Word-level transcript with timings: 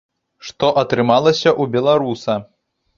Што 0.47 0.69
атрымалася 0.83 1.49
ў 1.61 1.79
беларуса? 1.79 2.43